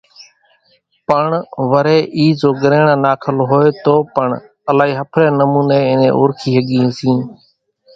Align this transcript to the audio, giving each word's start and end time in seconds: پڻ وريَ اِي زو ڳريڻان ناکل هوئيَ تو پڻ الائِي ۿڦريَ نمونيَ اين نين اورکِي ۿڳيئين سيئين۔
پڻ 1.07 1.23
وريَ 1.71 1.99
اِي 2.15 2.25
زو 2.39 2.49
ڳريڻان 2.61 2.99
ناکل 3.05 3.37
هوئيَ 3.49 3.69
تو 3.83 3.95
پڻ 4.15 4.27
الائِي 4.69 4.93
ۿڦريَ 5.01 5.27
نمونيَ 5.39 5.79
اين 5.87 5.97
نين 6.01 6.13
اورکِي 6.19 6.49
ۿڳيئين 6.57 6.89
سيئين۔ 6.97 7.19